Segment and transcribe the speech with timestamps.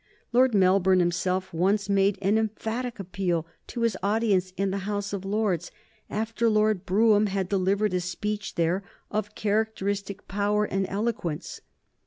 [0.33, 5.23] Lord Melbourne himself once made an emphatic appeal to his audience in the House of
[5.23, 5.69] Lords,
[6.09, 11.61] after Lord Brougham had delivered a speech there of characteristic power and eloquence.